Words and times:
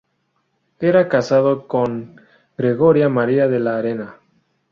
Era 0.79 1.07
casado 1.07 1.67
con 1.67 2.19
Gregoria 2.57 3.07
María 3.07 3.47
de 3.47 3.59
la 3.59 3.77
Arena. 3.77 4.15